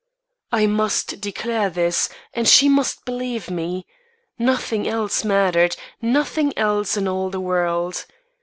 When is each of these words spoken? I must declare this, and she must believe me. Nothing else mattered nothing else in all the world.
I 0.51 0.65
must 0.65 1.21
declare 1.21 1.69
this, 1.69 2.09
and 2.33 2.47
she 2.47 2.67
must 2.67 3.05
believe 3.05 3.51
me. 3.51 3.85
Nothing 4.39 4.87
else 4.87 5.23
mattered 5.23 5.75
nothing 6.01 6.57
else 6.57 6.97
in 6.97 7.07
all 7.07 7.29
the 7.29 7.39
world. 7.39 8.03